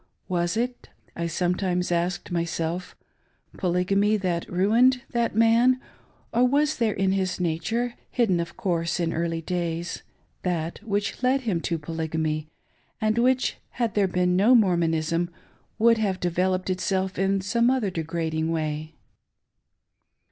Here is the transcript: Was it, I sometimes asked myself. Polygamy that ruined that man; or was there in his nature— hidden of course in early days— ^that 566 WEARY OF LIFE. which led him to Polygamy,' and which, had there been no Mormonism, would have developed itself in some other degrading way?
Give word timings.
Was 0.27 0.57
it, 0.57 0.89
I 1.15 1.27
sometimes 1.27 1.91
asked 1.91 2.31
myself. 2.31 2.95
Polygamy 3.55 4.17
that 4.17 4.49
ruined 4.49 5.03
that 5.11 5.35
man; 5.35 5.79
or 6.33 6.43
was 6.43 6.77
there 6.77 6.95
in 6.95 7.11
his 7.11 7.39
nature— 7.39 7.93
hidden 8.09 8.39
of 8.39 8.57
course 8.57 8.99
in 8.99 9.13
early 9.13 9.41
days— 9.43 10.01
^that 10.43 10.79
566 10.79 10.81
WEARY 10.81 10.87
OF 10.87 10.87
LIFE. 10.87 10.91
which 10.91 11.21
led 11.23 11.41
him 11.41 11.61
to 11.61 11.77
Polygamy,' 11.77 12.49
and 12.99 13.17
which, 13.19 13.57
had 13.69 13.93
there 13.93 14.07
been 14.07 14.35
no 14.35 14.55
Mormonism, 14.55 15.29
would 15.77 15.99
have 15.99 16.19
developed 16.19 16.71
itself 16.71 17.19
in 17.19 17.39
some 17.39 17.69
other 17.69 17.91
degrading 17.91 18.49
way? 18.51 18.95